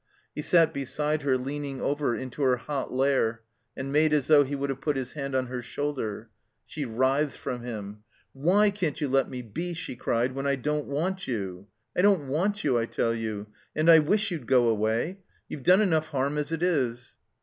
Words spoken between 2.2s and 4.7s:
her hot lair, and made as though he